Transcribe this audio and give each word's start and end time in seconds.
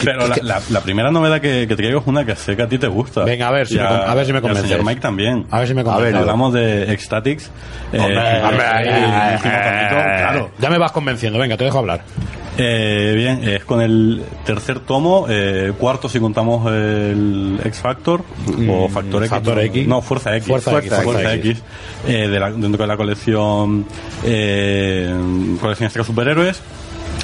Pero 0.00 0.28
la, 0.28 0.36
la- 0.42 0.62
la 0.70 0.80
primera 0.80 1.10
novedad 1.10 1.40
que, 1.40 1.62
que 1.66 1.74
te 1.74 1.82
traigo 1.82 1.98
es 1.98 2.06
una 2.06 2.24
que 2.24 2.36
sé 2.36 2.54
que 2.54 2.62
a 2.62 2.68
ti 2.68 2.78
te 2.78 2.86
gusta. 2.86 3.24
Venga, 3.24 3.48
a 3.48 3.50
ver 3.50 3.66
si 3.66 3.74
me 3.74 3.80
a 3.82 4.14
ver 4.14 4.26
si 4.26 4.32
me 4.32 4.40
convences. 4.40 4.68
señor 4.70 4.84
Mike 4.86 5.00
también. 5.00 5.44
A 5.50 5.58
ver 5.58 5.66
si 5.66 5.74
me 5.74 5.82
convences. 5.82 6.14
Hablamos 6.20 6.52
de 6.54 6.92
Ecstatics. 6.92 7.46
eh, 7.92 7.96
el- 7.96 8.12
el 8.12 8.16
eh, 8.16 9.38
claro. 9.42 10.50
Ya 10.60 10.70
me 10.70 10.78
vas 10.78 10.92
convenciendo, 10.92 11.40
venga, 11.40 11.56
te 11.56 11.64
dejo 11.64 11.78
hablar. 11.80 12.02
Eh, 12.56 13.12
bien, 13.16 13.42
es 13.48 13.64
con 13.64 13.80
el 13.80 14.22
tercer 14.46 14.78
tomo, 14.80 15.26
eh, 15.28 15.72
cuarto 15.76 16.08
si 16.08 16.20
contamos 16.20 16.64
el 16.72 17.58
X 17.64 17.80
Factor 17.80 18.22
o 18.68 18.88
Factor 18.88 19.24
X. 19.24 19.30
Mm, 19.32 19.34
Factor 19.34 19.54
no, 19.56 19.60
X. 19.62 19.88
No, 19.88 20.00
Fuerza 20.00 20.36
X. 20.36 20.46
Fuerza 20.46 20.78
X, 20.78 20.92
Fuerza 21.02 21.34
X. 21.34 21.62
eh, 22.06 22.28
de 22.28 22.38
la- 22.38 22.52
dentro 22.52 22.82
de 22.84 22.86
la 22.86 22.96
colección 22.96 23.84
eh, 24.24 25.12
colección 25.60 25.86
extra 25.86 26.04
superhéroes 26.04 26.62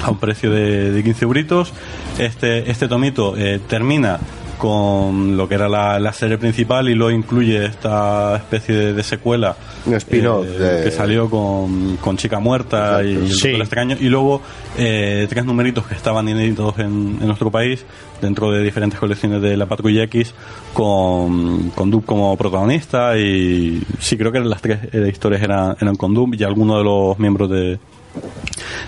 a 0.03 0.11
un 0.11 0.17
precio 0.17 0.51
de, 0.51 0.91
de 0.91 1.03
15 1.03 1.25
euritos. 1.25 1.73
Este, 2.17 2.69
este 2.69 2.87
tomito 2.87 3.35
eh, 3.37 3.59
termina 3.67 4.19
con 4.57 5.35
lo 5.35 5.49
que 5.49 5.55
era 5.55 5.67
la, 5.67 5.99
la 5.99 6.13
serie 6.13 6.37
principal 6.37 6.87
y 6.87 6.95
luego 6.95 7.11
incluye 7.11 7.65
esta 7.65 8.37
especie 8.37 8.73
de, 8.73 8.93
de 8.93 9.03
secuela 9.03 9.55
Un 9.85 9.95
spin-off 9.95 10.45
eh, 10.47 10.49
de- 10.49 10.83
que 10.85 10.91
salió 10.91 11.29
con, 11.29 11.97
con 11.97 12.15
Chica 12.15 12.39
Muerta 12.39 13.03
y, 13.03 13.11
Exacto. 13.15 13.25
el 13.25 13.31
Sí. 13.33 13.47
Doctor 13.49 13.61
Extraño 13.63 13.97
y 13.99 14.05
luego 14.07 14.41
eh, 14.77 15.27
tres 15.29 15.43
numeritos 15.43 15.85
que 15.85 15.93
estaban 15.95 16.29
inéditos 16.29 16.79
en, 16.79 17.17
en 17.19 17.27
nuestro 17.27 17.51
país 17.51 17.85
dentro 18.21 18.49
de 18.49 18.63
diferentes 18.63 18.97
colecciones 18.97 19.41
de 19.41 19.57
la 19.57 19.65
Patrulla 19.65 20.03
X 20.03 20.33
con, 20.73 21.71
con 21.71 21.91
Doom 21.91 22.03
como 22.03 22.37
protagonista 22.37 23.17
y 23.17 23.81
sí 23.99 24.17
creo 24.17 24.31
que 24.31 24.39
las 24.39 24.61
tres 24.61 24.79
eh, 24.93 25.09
historias 25.11 25.41
eran, 25.43 25.75
eran 25.81 25.95
con 25.97 26.13
Doom 26.13 26.33
y 26.33 26.43
algunos 26.43 26.77
de 26.77 26.83
los 26.85 27.19
miembros 27.19 27.49
de 27.49 27.77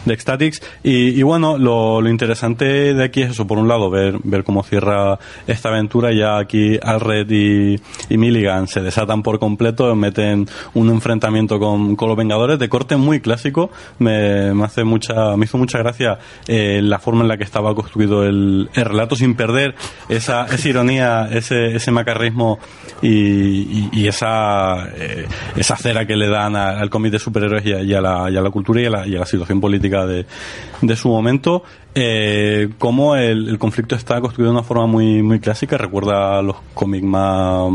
de 0.08 0.14
Ecstatics. 0.14 0.62
Y, 0.84 1.22
bueno 1.24 1.58
lo, 1.58 2.08
interesante 2.08 2.94
de 2.94 3.04
aquí 3.04 3.22
es 3.22 3.32
eso 3.32 3.46
por 3.46 3.58
un 3.58 3.68
lado 3.68 3.90
ver 3.90 4.20
ver 4.24 4.44
cómo 4.44 4.64
cierra 4.64 5.20
esta 5.46 5.70
aventura. 5.70 6.12
Ya 6.14 6.38
aquí 6.38 6.80
Alred 6.82 7.30
y, 7.30 7.80
y 8.10 8.18
Milligan 8.18 8.68
se 8.68 8.82
desatan 8.82 9.24
por 9.24 9.40
completo 9.40 9.96
meten 9.96 10.48
un 10.74 10.90
enfrentamiento 10.90 11.60
con, 11.60 11.96
con 11.96 12.08
los 12.10 12.18
Vengadores 12.18 12.60
de 12.60 12.70
corte 12.70 12.98
muy 12.98 13.20
clásico. 13.20 13.70
Me, 14.00 14.52
hace 14.64 14.84
mucha 14.84 15.36
me 15.38 15.46
hizo 15.46 15.58
mucha 15.58 15.80
gracia 15.80 16.20
eh, 16.48 16.82
la 16.82 17.00
forma 17.00 17.22
en 17.22 17.28
la 17.28 17.38
que 17.38 17.44
estaba 17.44 17.76
construido 17.76 18.24
el, 18.24 18.70
el 18.74 18.86
relato 18.86 19.16
sin 19.16 19.36
perder 19.36 19.76
esa, 20.10 20.46
esa 20.46 20.70
ironía 20.70 21.28
ese, 21.32 21.92
macarrismo 21.92 22.60
y, 23.02 24.08
esa 24.08 24.88
eh, 24.96 25.28
esa 25.56 25.76
cera 25.76 26.06
que 26.06 26.16
le 26.16 26.30
dan 26.30 26.56
al 26.56 26.90
cómic 26.90 27.12
de 27.12 27.20
superhéroes 27.20 27.66
y 27.66 27.94
a, 27.94 28.02
la, 28.02 28.50
cultura 28.52 28.82
y 29.06 29.16
a 29.16 29.20
la 29.20 29.26
situación 29.26 29.60
política 29.60 29.97
de, 30.06 30.26
su 30.96 31.10
momento 31.10 31.64
eh, 31.96 32.70
cómo 32.78 33.16
el, 33.16 33.50
el 33.50 33.58
conflicto 33.58 33.96
está 33.96 34.22
construido 34.22 34.52
de 34.52 34.58
una 34.58 34.64
forma 34.64 34.86
muy 34.86 35.24
muy 35.24 35.40
clásica 35.40 35.78
recuerda 35.78 36.40
a 36.40 36.42
los 36.42 36.58
cómics 36.74 37.06
más 37.06 37.72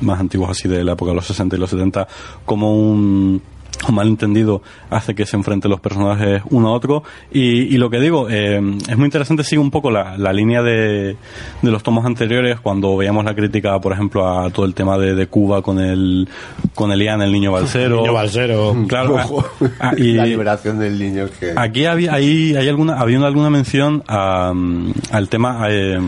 más 0.00 0.20
antiguos 0.20 0.50
así 0.50 0.68
de 0.68 0.84
la 0.84 0.92
época 0.92 1.10
de 1.10 1.16
los 1.16 1.26
60 1.26 1.56
y 1.56 1.58
los 1.58 1.70
70 1.70 2.06
como 2.44 2.76
un 2.76 3.42
un 3.88 3.94
malentendido 3.94 4.62
hace 4.90 5.14
que 5.14 5.26
se 5.26 5.36
enfrenten 5.36 5.70
los 5.70 5.80
personajes 5.80 6.42
uno 6.50 6.68
a 6.68 6.72
otro. 6.72 7.02
Y, 7.32 7.74
y 7.74 7.78
lo 7.78 7.90
que 7.90 8.00
digo 8.00 8.28
eh, 8.30 8.60
es 8.88 8.96
muy 8.96 9.06
interesante 9.06 9.44
sigue 9.44 9.60
un 9.60 9.70
poco 9.70 9.90
la, 9.90 10.16
la 10.18 10.32
línea 10.32 10.62
de, 10.62 11.16
de 11.62 11.70
los 11.70 11.82
tomos 11.82 12.04
anteriores 12.04 12.60
cuando 12.60 12.96
veíamos 12.96 13.24
la 13.24 13.34
crítica 13.34 13.78
por 13.80 13.92
ejemplo 13.92 14.28
a 14.28 14.50
todo 14.50 14.66
el 14.66 14.74
tema 14.74 14.98
de, 14.98 15.14
de 15.14 15.26
Cuba 15.26 15.62
con 15.62 15.78
el 15.78 16.28
con 16.74 16.92
el 16.92 17.02
Ian 17.02 17.22
el 17.22 17.32
niño 17.32 17.52
balsero. 17.52 17.96
Niño 18.00 18.12
balsero. 18.12 18.76
claro 18.88 19.18
ah, 19.18 19.44
ah, 19.80 19.92
y 19.96 20.12
la 20.12 20.26
liberación 20.26 20.78
del 20.78 20.98
niño 20.98 21.28
que... 21.38 21.52
aquí 21.56 21.86
había 21.86 22.14
ahí 22.14 22.54
hay 22.56 22.68
alguna 22.68 23.00
había 23.00 23.24
alguna 23.24 23.50
mención 23.50 24.02
a, 24.06 24.52
mm, 24.54 24.92
al 25.12 25.28
tema 25.28 25.66
eh, 25.70 25.98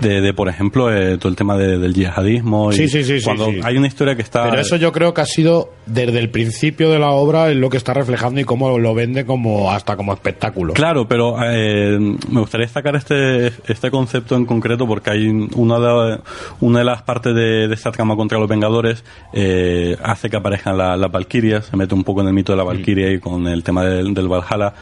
de, 0.00 0.20
de, 0.20 0.34
por 0.34 0.48
ejemplo 0.48 0.94
eh, 0.94 1.18
todo 1.18 1.28
el 1.28 1.36
tema 1.36 1.56
de- 1.56 1.78
del 1.78 1.94
yihadismo 1.94 2.72
y 2.72 2.76
Sí, 2.76 2.88
sí, 2.88 3.04
sí, 3.04 3.22
cuando 3.24 3.50
hay 3.62 3.76
una 3.76 3.86
historia 3.86 4.14
que 4.16 4.22
está 4.22 4.44
Pero 4.48 4.60
eso 4.60 4.76
yo 4.76 4.92
creo 4.92 5.12
que 5.14 5.20
ha 5.20 5.26
sido 5.26 5.72
desde 5.86 6.18
el 6.18 6.30
principio 6.30 6.90
de 6.90 6.98
la 6.98 7.10
obra 7.10 7.50
en 7.50 7.60
lo 7.60 7.68
que 7.70 7.76
está 7.76 7.92
reflejando 7.94 8.40
y 8.40 8.44
cómo 8.44 8.78
lo 8.78 8.94
vende 8.94 9.24
como 9.26 9.70
hasta 9.72 9.96
como 9.96 10.12
espectáculo. 10.12 10.72
Claro, 10.74 11.06
pero 11.08 11.36
eh, 11.44 11.98
me 12.28 12.40
gustaría 12.40 12.66
destacar 12.66 12.96
este, 12.96 13.48
este 13.68 13.90
concepto 13.90 14.36
en 14.36 14.46
concreto 14.46 14.86
porque 14.86 15.10
hay 15.10 15.28
una 15.28 15.78
de, 15.78 16.18
una 16.60 16.78
de 16.80 16.84
las 16.84 17.02
partes 17.02 17.34
de, 17.34 17.68
de 17.68 17.74
esta 17.74 17.90
trama 17.92 18.16
contra 18.16 18.38
los 18.38 18.48
Vengadores 18.48 19.04
eh, 19.32 19.96
hace 20.02 20.30
que 20.30 20.36
aparezcan 20.36 20.78
la- 20.78 20.96
las 20.96 21.10
Valkyrias, 21.10 21.66
se 21.66 21.76
mete 21.76 21.94
un 21.94 22.04
poco 22.04 22.20
en 22.20 22.28
el 22.28 22.32
mito 22.34 22.52
de 22.52 22.56
la 22.58 22.64
Valkyria 22.64 23.10
y 23.12 23.18
con 23.18 23.46
el 23.46 23.62
tema 23.62 23.84
del, 23.84 24.14
del 24.14 24.28
Valhalla. 24.28 24.72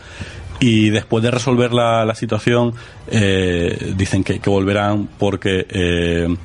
Y 0.61 0.91
después 0.91 1.23
de 1.23 1.31
resolver 1.31 1.73
la, 1.73 2.05
la 2.05 2.15
situación, 2.15 2.75
eh, 3.11 3.93
dicen 3.97 4.25
que, 4.25 4.41
que 4.41 4.51
volverán 4.51 5.09
porque 5.19 5.67
eh, 5.69 6.37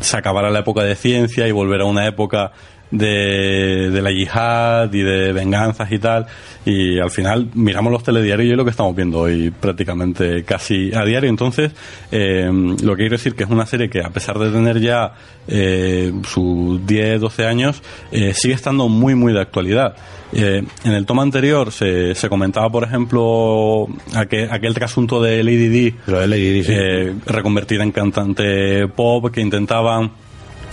se 0.00 0.16
acabará 0.16 0.50
la 0.50 0.60
época 0.60 0.82
de 0.82 0.96
ciencia 0.96 1.46
y 1.46 1.52
volverá 1.52 1.84
una 1.84 2.06
época 2.06 2.52
de, 2.92 3.90
de 3.90 4.02
la 4.02 4.12
yihad 4.12 4.92
y 4.92 5.02
de 5.02 5.32
venganzas 5.32 5.90
y 5.90 5.98
tal. 5.98 6.26
Y 6.64 7.00
al 7.00 7.10
final 7.10 7.48
miramos 7.54 7.92
los 7.92 8.04
telediarios 8.04 8.46
y 8.46 8.50
es 8.52 8.56
lo 8.56 8.64
que 8.64 8.70
estamos 8.70 8.94
viendo 8.94 9.18
hoy 9.20 9.50
prácticamente 9.50 10.44
casi 10.44 10.94
a 10.94 11.04
diario. 11.04 11.28
Entonces, 11.28 11.72
eh, 12.12 12.48
lo 12.48 12.92
que 12.92 13.02
quiero 13.02 13.16
decir 13.16 13.34
que 13.34 13.42
es 13.42 13.50
una 13.50 13.66
serie 13.66 13.90
que 13.90 14.00
a 14.00 14.10
pesar 14.10 14.38
de 14.38 14.50
tener 14.50 14.80
ya 14.80 15.14
eh, 15.48 16.12
sus 16.28 16.86
10, 16.86 17.20
12 17.20 17.46
años, 17.46 17.82
eh, 18.12 18.32
sigue 18.34 18.54
estando 18.54 18.88
muy, 18.88 19.16
muy 19.16 19.32
de 19.32 19.40
actualidad. 19.40 19.96
Eh, 20.34 20.64
en 20.84 20.92
el 20.92 21.04
tomo 21.04 21.20
anterior 21.20 21.72
se, 21.72 22.14
se 22.14 22.28
comentaba, 22.28 22.70
por 22.70 22.84
ejemplo, 22.84 23.86
aquel, 24.14 24.50
aquel 24.50 24.72
trasunto 24.72 25.20
de 25.20 25.42
Lady 25.44 25.68
Di, 25.68 25.94
Lo 26.06 26.20
de 26.20 26.26
Lady 26.26 26.52
Di, 26.52 26.64
sí. 26.64 26.72
eh, 26.74 27.14
reconvertida 27.26 27.82
en 27.82 27.92
cantante 27.92 28.88
pop, 28.88 29.30
que 29.30 29.40
intentaban 29.42 30.10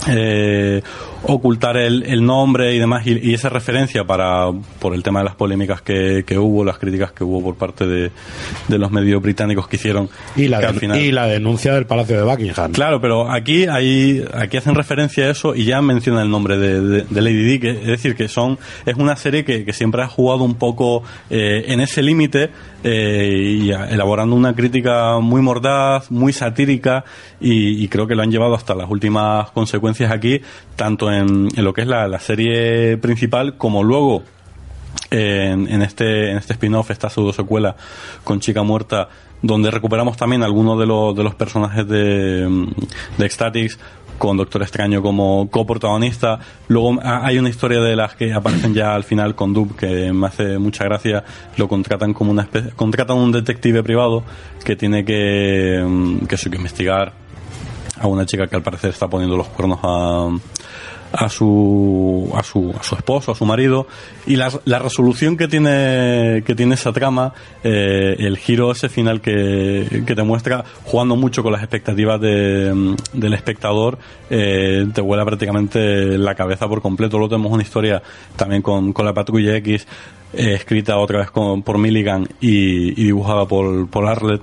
eh, 0.08 0.82
ocultar 1.22 1.76
el, 1.76 2.02
el 2.04 2.24
nombre 2.24 2.74
y 2.74 2.78
demás, 2.78 3.06
y, 3.06 3.18
y 3.30 3.34
esa 3.34 3.50
referencia 3.50 4.04
para 4.04 4.50
por 4.78 4.94
el 4.94 5.02
tema 5.02 5.20
de 5.20 5.26
las 5.26 5.34
polémicas 5.34 5.82
que, 5.82 6.24
que 6.26 6.38
hubo, 6.38 6.64
las 6.64 6.78
críticas 6.78 7.12
que 7.12 7.22
hubo 7.24 7.42
por 7.42 7.56
parte 7.56 7.86
de, 7.86 8.10
de 8.68 8.78
los 8.78 8.90
medios 8.90 9.20
británicos 9.20 9.68
que 9.68 9.76
hicieron. 9.76 10.08
y, 10.36 10.48
la 10.48 10.58
que 10.58 10.62
de- 10.62 10.68
al 10.68 10.78
final- 10.78 11.00
y 11.00 11.12
la 11.12 11.26
denuncia 11.26 11.74
del 11.74 11.84
Palacio 11.86 12.16
de 12.16 12.22
Buckingham. 12.22 12.72
Claro, 12.72 13.00
pero 13.00 13.30
aquí 13.30 13.66
hay, 13.66 14.24
aquí 14.32 14.56
hacen 14.56 14.74
referencia 14.74 15.26
a 15.26 15.30
eso 15.30 15.54
y 15.54 15.64
ya 15.64 15.82
mencionan 15.82 16.24
el 16.24 16.30
nombre 16.30 16.56
de, 16.56 16.80
de- 16.80 17.04
de 17.08 17.20
Lady 17.20 17.44
Di, 17.44 17.58
que 17.58 17.70
es 17.70 17.86
decir, 17.86 18.14
que 18.16 18.28
son, 18.28 18.58
es 18.86 18.96
una 18.96 19.16
serie 19.16 19.44
que, 19.44 19.64
que 19.66 19.72
siempre 19.74 20.02
ha 20.02 20.08
jugado 20.08 20.44
un 20.44 20.54
poco 20.54 21.02
eh, 21.28 21.64
en 21.68 21.80
ese 21.80 22.02
límite 22.02 22.50
eh, 22.82 23.58
y 23.60 23.70
elaborando 23.70 24.34
una 24.34 24.54
crítica 24.54 25.18
muy 25.20 25.42
mordaz, 25.42 26.10
muy 26.10 26.32
satírica 26.32 27.04
y, 27.40 27.88
creo 27.88 28.06
que 28.06 28.14
lo 28.14 28.22
han 28.22 28.30
llevado 28.30 28.54
hasta 28.54 28.74
las 28.74 28.90
últimas 28.90 29.50
consecuencias 29.50 30.10
aquí, 30.10 30.40
tanto 30.76 31.12
en, 31.12 31.48
lo 31.56 31.72
que 31.72 31.82
es 31.82 31.86
la, 31.86 32.08
la 32.08 32.20
serie 32.20 32.96
principal 32.96 33.56
como 33.56 33.82
luego 33.82 34.22
en, 35.10 35.68
en 35.68 35.82
este 35.82 36.30
en 36.30 36.38
este 36.38 36.54
spin-off, 36.54 36.90
esta 36.90 37.10
pseudo 37.10 37.32
secuela 37.32 37.76
con 38.24 38.40
Chica 38.40 38.62
Muerta, 38.62 39.08
donde 39.42 39.70
recuperamos 39.70 40.16
también 40.16 40.42
algunos 40.42 40.78
de 40.78 40.86
los, 40.86 41.16
de 41.16 41.24
los 41.24 41.34
personajes 41.34 41.86
de, 41.86 42.66
de 43.18 43.26
Ecstatics 43.26 43.78
con 44.20 44.36
Doctor 44.36 44.60
Extraño 44.62 45.00
como 45.02 45.48
coprotagonista. 45.50 46.38
Luego 46.68 47.00
ha- 47.02 47.26
hay 47.26 47.38
una 47.38 47.48
historia 47.48 47.80
de 47.80 47.96
las 47.96 48.14
que 48.14 48.32
aparecen 48.34 48.74
ya 48.74 48.94
al 48.94 49.02
final 49.02 49.34
con 49.34 49.54
Dub 49.54 49.74
que 49.74 50.12
me 50.12 50.26
hace 50.26 50.58
mucha 50.58 50.84
gracia. 50.84 51.24
Lo 51.56 51.66
contratan 51.68 52.12
como 52.12 52.30
una 52.30 52.42
especie, 52.42 52.70
contratan 52.76 53.16
un 53.16 53.32
detective 53.32 53.82
privado 53.82 54.22
que 54.62 54.76
tiene 54.76 55.04
que, 55.06 55.82
mm, 55.84 56.26
que, 56.26 56.36
que 56.36 56.56
investigar 56.56 57.14
a 57.98 58.06
una 58.06 58.26
chica 58.26 58.46
que 58.46 58.56
al 58.56 58.62
parecer 58.62 58.90
está 58.90 59.08
poniendo 59.08 59.36
los 59.38 59.48
cuernos 59.48 59.78
a, 59.82 60.28
a 61.12 61.28
su, 61.28 62.30
a 62.34 62.42
su, 62.42 62.74
a 62.78 62.82
su 62.82 62.94
esposo, 62.94 63.32
a 63.32 63.34
su 63.34 63.44
marido, 63.44 63.86
y 64.26 64.36
la, 64.36 64.50
la 64.64 64.78
resolución 64.78 65.36
que 65.36 65.48
tiene, 65.48 66.42
que 66.46 66.54
tiene 66.54 66.74
esa 66.74 66.92
trama, 66.92 67.32
eh, 67.64 68.16
el 68.18 68.36
giro 68.36 68.70
ese 68.70 68.88
final 68.88 69.20
que, 69.20 70.04
que 70.06 70.14
te 70.14 70.22
muestra, 70.22 70.64
jugando 70.84 71.16
mucho 71.16 71.42
con 71.42 71.52
las 71.52 71.62
expectativas 71.62 72.20
de, 72.20 72.96
del 73.12 73.34
espectador, 73.34 73.98
eh, 74.30 74.86
te 74.94 75.00
vuela 75.00 75.24
prácticamente 75.24 76.16
la 76.18 76.34
cabeza 76.34 76.68
por 76.68 76.80
completo. 76.80 77.18
Luego 77.18 77.30
tenemos 77.30 77.52
una 77.52 77.62
historia 77.62 78.02
también 78.36 78.62
con, 78.62 78.92
con 78.92 79.04
la 79.04 79.12
Patrulla 79.12 79.56
X, 79.56 79.86
eh, 80.32 80.54
escrita 80.54 80.96
otra 80.98 81.18
vez 81.18 81.30
con, 81.32 81.62
por 81.62 81.78
Milligan 81.78 82.28
y, 82.40 82.90
y 83.00 83.04
dibujada 83.06 83.46
por, 83.46 83.88
por 83.88 84.06
Arlet. 84.06 84.42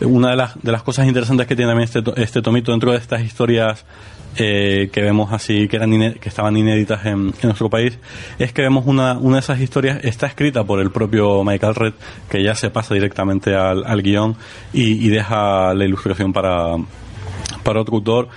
Una 0.00 0.30
de 0.30 0.36
las, 0.36 0.62
de 0.62 0.70
las 0.70 0.84
cosas 0.84 1.08
interesantes 1.08 1.46
que 1.48 1.56
tiene 1.56 1.72
también 1.72 1.88
este, 1.92 2.22
este 2.22 2.40
tomito 2.40 2.70
dentro 2.70 2.92
de 2.92 2.98
estas 2.98 3.22
historias 3.22 3.84
eh, 4.36 4.88
que 4.92 5.02
vemos 5.02 5.32
así, 5.32 5.68
que, 5.68 5.76
eran 5.76 6.14
que 6.14 6.28
estaban 6.28 6.56
inéditas 6.56 7.06
en, 7.06 7.28
en 7.28 7.32
nuestro 7.42 7.70
país, 7.70 7.98
es 8.38 8.52
que 8.52 8.62
vemos 8.62 8.86
una, 8.86 9.18
una 9.18 9.36
de 9.36 9.40
esas 9.40 9.60
historias, 9.60 10.00
está 10.04 10.26
escrita 10.26 10.64
por 10.64 10.80
el 10.80 10.90
propio 10.90 11.44
Michael 11.44 11.74
Red, 11.74 11.94
que 12.28 12.42
ya 12.42 12.54
se 12.54 12.70
pasa 12.70 12.94
directamente 12.94 13.54
al, 13.54 13.84
al 13.84 14.02
guion 14.02 14.36
y, 14.72 15.06
y 15.06 15.08
deja 15.08 15.74
la 15.74 15.84
ilustración 15.84 16.32
para, 16.32 16.76
para 17.62 17.80
otro 17.80 17.96
autor. 17.96 18.28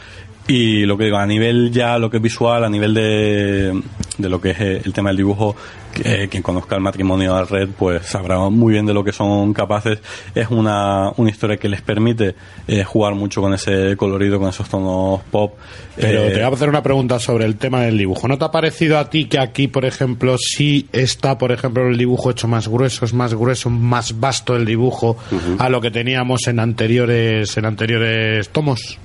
Y 0.50 0.86
lo 0.86 0.98
que 0.98 1.06
digo, 1.06 1.18
a 1.18 1.26
nivel 1.26 1.72
ya, 1.72 1.98
lo 1.98 2.10
que 2.10 2.18
es 2.18 2.24
visual, 2.24 2.64
a 2.64 2.70
nivel 2.70 2.94
de, 2.94 3.82
de 4.18 4.30
lo 4.30 4.42
que 4.42 4.52
es 4.52 4.60
eh, 4.60 4.82
el 4.84 4.94
tema 4.94 5.10
del 5.10 5.18
dibujo, 5.18 5.56
eh, 6.04 6.28
quien 6.30 6.44
conozca 6.44 6.76
el 6.76 6.82
matrimonio 6.82 7.36
de 7.36 7.46
Red, 7.46 7.70
pues 7.78 8.06
sabrá 8.06 8.38
muy 8.50 8.74
bien 8.74 8.86
de 8.86 8.94
lo 8.94 9.04
que 9.04 9.12
son 9.12 9.54
capaces. 9.54 10.00
Es 10.36 10.50
una, 10.50 11.12
una 11.18 11.30
historia 11.30 11.58
que 11.58 11.70
les 11.70 11.82
permite 11.82 12.36
eh, 12.68 12.84
jugar 12.84 13.16
mucho 13.16 13.42
con 13.42 13.54
ese 13.54 13.96
colorido, 13.98 14.40
con 14.40 14.50
esos 14.50 14.70
tonos 14.70 15.22
pop. 15.32 15.54
Pero 15.96 16.24
Eh, 16.24 16.30
te 16.30 16.36
voy 16.36 16.44
a 16.44 16.48
hacer 16.48 16.70
una 16.70 16.84
pregunta 16.84 17.20
sobre 17.20 17.46
el 17.46 17.58
tema 17.58 17.82
del 17.82 17.98
dibujo. 17.98 18.28
¿No 18.28 18.38
te 18.38 18.46
ha 18.46 18.52
parecido 18.52 18.98
a 19.00 19.10
ti 19.10 19.26
que 19.26 19.40
aquí, 19.40 19.68
por 19.68 19.86
ejemplo, 19.86 20.38
sí 20.38 20.88
está, 20.92 21.38
por 21.38 21.52
ejemplo, 21.52 21.88
el 21.88 21.98
dibujo 21.98 22.32
hecho 22.32 22.48
más 22.48 22.68
grueso, 22.68 23.06
es 23.06 23.14
más 23.14 23.34
grueso, 23.34 23.70
más 23.70 24.20
vasto 24.20 24.56
el 24.56 24.66
dibujo 24.66 25.18
a 25.60 25.70
lo 25.70 25.82
que 25.82 25.92
teníamos 25.92 26.48
en 26.48 26.60
anteriores, 26.60 27.58
en 27.58 27.66
anteriores 27.66 28.50
tomos? 28.50 29.00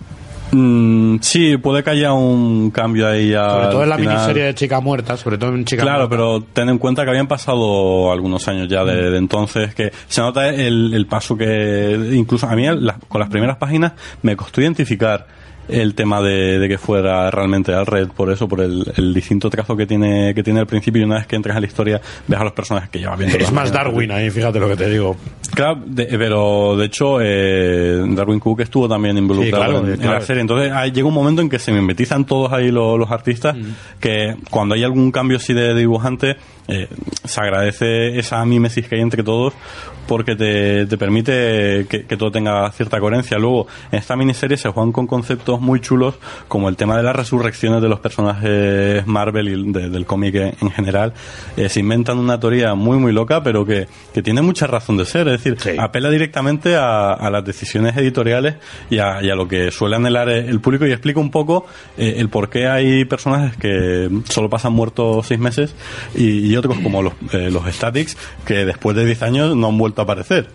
Mm, 0.53 1.17
sí, 1.21 1.57
puede 1.57 1.83
que 1.83 1.91
haya 1.91 2.13
un 2.13 2.71
cambio 2.71 3.09
ahí 3.09 3.31
ya. 3.31 3.51
Sobre 3.51 3.67
todo 3.69 3.83
en 3.83 3.89
la 3.89 3.97
final. 3.99 4.15
miniserie 4.15 4.45
de 4.45 4.55
Chica 4.55 4.81
Muerta, 4.81 5.17
sobre 5.17 5.39
todo 5.39 5.55
en 5.55 5.65
Chica 5.65 5.83
Claro, 5.83 6.09
Muerta. 6.09 6.17
pero 6.17 6.43
ten 6.53 6.69
en 6.69 6.79
cuenta 6.79 7.05
que 7.05 7.11
habían 7.11 7.27
pasado 7.29 8.13
algunos 8.13 8.47
años 8.49 8.69
ya 8.69 8.85
de, 8.85 9.11
de 9.11 9.19
entonces, 9.19 9.75
que 9.75 9.93
se 10.09 10.21
nota 10.21 10.49
el, 10.49 10.93
el 10.95 11.07
paso 11.07 11.37
que 11.37 11.99
incluso 12.13 12.47
a 12.47 12.55
mí 12.55 12.67
con 13.09 13.21
las 13.21 13.29
primeras 13.31 13.57
páginas 13.57 13.93
me 14.23 14.37
costó 14.37 14.61
identificar 14.61 15.27
el 15.69 15.95
tema 15.95 16.21
de, 16.21 16.59
de 16.59 16.69
que 16.69 16.77
fuera 16.79 17.31
realmente 17.31 17.73
al 17.73 17.87
red 17.87 18.09
por 18.09 18.31
eso 18.33 18.49
por 18.49 18.61
el, 18.61 18.85
el 18.97 19.15
distinto 19.15 19.49
trazo 19.49 19.77
que 19.77 19.87
tiene 19.87 20.35
que 20.35 20.43
tiene 20.43 20.61
al 20.61 20.67
principio 20.67 21.03
y 21.03 21.05
una 21.05 21.17
vez 21.17 21.27
que 21.27 21.37
entras 21.37 21.57
a 21.57 21.61
la 21.61 21.67
historia 21.67 22.01
ves 22.27 22.41
a 22.41 22.45
los 22.45 22.53
personajes 22.53 22.91
que 22.91 22.99
llevas 22.99 23.19
viendo 23.19 23.39
Es 23.39 23.53
más. 23.53 23.73
Darwin 23.73 24.11
ahí, 24.11 24.29
fíjate 24.31 24.59
lo 24.59 24.69
que 24.69 24.77
te 24.77 24.91
digo. 24.91 25.17
Claro, 25.55 25.81
de- 25.87 26.07
pero 26.19 26.77
de 26.77 26.87
hecho 26.87 27.19
eh, 27.21 28.03
Darwin 28.09 28.41
Cook 28.41 28.61
estuvo 28.61 28.89
también 28.89 29.17
involucrado 29.19 29.65
Sí, 29.65 29.71
claro, 29.73 30.03
en, 30.03 30.11
la 30.11 30.21
serie. 30.21 30.41
Entonces 30.43 30.73
ah, 30.75 30.87
llega 30.87 31.07
un 31.07 31.15
momento 31.15 31.43
en 31.43 31.49
que 31.49 31.59
se 31.59 31.73
mimetizan 31.73 32.25
todos 32.27 32.53
ahí 32.53 32.71
los, 32.71 32.99
los 32.99 33.11
artistas, 33.11 33.57
que 34.01 34.35
cuando 34.51 34.75
hay 34.75 34.83
algún 34.85 35.11
cambio 35.13 35.37
así 35.37 35.53
de 35.55 35.75
dibujante, 35.75 36.37
eh, 36.69 36.89
se 37.25 37.41
agradece 37.41 38.19
esa 38.19 38.45
mimesis 38.45 38.87
que 38.89 38.97
hay 38.97 39.01
entre 39.03 39.23
todos 39.23 39.53
porque 40.07 40.35
te, 40.37 40.87
te 40.87 40.99
permite 40.99 41.87
que, 41.89 42.05
que 42.07 42.17
todo 42.17 42.31
tenga 42.31 42.71
cierta 42.73 42.99
coherencia. 42.99 43.39
Luego, 43.39 43.67
en 43.91 43.99
esta 43.99 44.17
miniserie 44.17 44.57
se 44.57 44.69
juegan 44.69 44.93
con 44.93 45.07
conceptos 45.07 45.52
muy 45.61 45.81
chulos 45.81 46.15
como 46.49 46.69
el 46.69 46.77
tema 46.77 46.97
de 46.97 47.03
las 47.03 47.15
resurrecciones 47.15 47.83
de 47.83 47.89
los 47.89 48.01
personajes 48.01 49.07
Marvel 49.07 49.49
y 49.49 49.73
de- 49.73 49.89
del 49.91 50.07
cómic 50.07 50.35
en 50.35 50.53
en 50.61 50.71
general. 50.71 51.13
Eh, 51.57 51.69
se 51.69 51.81
inventan 51.81 52.19
una 52.19 52.39
teoría 52.39 52.75
muy, 52.75 52.99
muy 52.99 53.13
loca, 53.13 53.43
pero 53.43 53.65
que, 53.67 53.89
que 54.15 54.23
tiene 54.23 54.43
mucha 54.43 54.67
razón 54.67 54.97
de 54.97 55.05
ser. 55.05 55.29
Es 55.29 55.43
decir, 55.43 55.57
Sí. 55.61 55.71
apela 55.79 56.09
directamente 56.11 56.77
a, 56.77 57.13
a 57.13 57.31
las 57.31 57.45
decisiones 57.45 57.97
editoriales 57.97 58.57
y 58.91 58.99
a, 58.99 59.23
y 59.23 59.31
a 59.31 59.35
lo 59.35 59.49
que 59.49 59.71
suele 59.71 59.97
anhelar 59.97 60.29
el 60.29 60.61
público 60.61 60.87
y 60.87 60.93
explica 60.93 61.21
un 61.21 61.31
poco 61.31 61.67
eh, 61.99 62.15
el 62.19 62.29
por 62.29 62.49
qué 62.49 62.67
hay 62.69 63.05
personajes 63.05 63.57
que 63.57 64.09
solo 64.29 64.49
pasan 64.49 64.73
muertos 64.73 65.27
seis 65.27 65.41
meses 65.41 65.75
y, 66.15 66.47
y 66.53 66.57
otros 66.57 66.79
como 66.79 67.03
los, 67.03 67.15
eh, 67.33 67.51
los 67.51 67.65
Statics 67.73 68.17
que 68.47 68.65
después 68.65 68.97
de 68.97 69.05
10 69.05 69.23
años 69.23 69.57
no 69.57 69.69
han 69.69 69.79
vuelto 69.79 70.01
a 70.03 70.05
aparecer. 70.05 70.49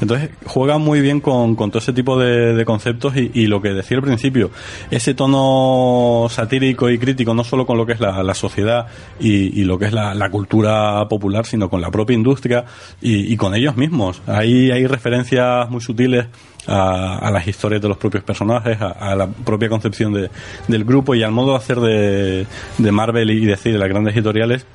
Entonces 0.00 0.30
juega 0.46 0.78
muy 0.78 1.00
bien 1.00 1.20
con, 1.20 1.56
todo 1.56 1.78
ese 1.78 1.92
tipo 1.92 2.18
de, 2.18 2.54
de 2.54 2.64
conceptos 2.64 3.14
y, 3.16 3.46
lo 3.46 3.60
que 3.60 3.70
decía 3.70 3.98
al 3.98 4.02
principio, 4.02 4.50
ese 4.90 5.14
tono 5.14 6.26
satírico 6.30 6.88
y 6.88 6.98
crítico 6.98 7.34
no 7.34 7.44
solo 7.44 7.66
con 7.66 7.76
lo 7.76 7.84
que 7.86 7.92
es 7.92 8.00
la, 8.00 8.34
sociedad 8.34 8.86
y, 9.18 9.64
lo 9.64 9.78
que 9.78 9.86
es 9.86 9.92
la, 9.92 10.30
cultura 10.30 11.06
popular, 11.08 11.46
sino 11.46 11.68
con 11.68 11.80
la 11.80 11.90
propia 11.90 12.14
industria 12.14 12.64
y, 13.00 13.36
con 13.36 13.54
ellos 13.54 13.76
mismos. 13.76 14.22
Ahí 14.26 14.70
hay 14.70 14.86
referencias 14.86 15.68
muy 15.70 15.80
sutiles 15.80 16.26
a, 16.66 17.18
a 17.18 17.30
las 17.30 17.46
historias 17.46 17.82
de 17.82 17.88
los 17.88 17.96
propios 17.96 18.24
personajes, 18.24 18.78
a, 18.80 19.14
la 19.14 19.26
propia 19.26 19.68
concepción 19.68 20.12
de- 20.12 20.30
del 20.68 20.84
grupo 20.84 21.14
y 21.14 21.22
al 21.22 21.32
modo 21.32 21.50
de 21.52 21.56
hacer 21.56 21.80
de, 21.80 22.46
de 22.78 22.92
Marvel 22.92 23.30
y 23.30 23.44
decir 23.44 23.72
de 23.72 23.78
las 23.78 23.88
grandes 23.88 24.14
editoriales 24.14 24.66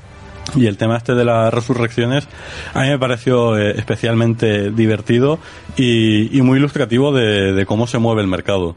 y 0.61 0.67
el 0.67 0.77
tema 0.77 0.97
este 0.97 1.15
de 1.15 1.25
las 1.25 1.53
resurrecciones 1.53 2.27
a 2.73 2.81
mí 2.81 2.89
me 2.89 2.99
pareció 2.99 3.57
eh, 3.57 3.73
especialmente 3.77 4.71
divertido 4.71 5.39
y, 5.77 6.41
muy 6.41 6.59
ilustrativo 6.59 7.11
de 7.11 7.65
cómo 7.65 7.87
se 7.87 7.97
mueve 7.97 8.21
el 8.21 8.27
mercado. 8.27 8.75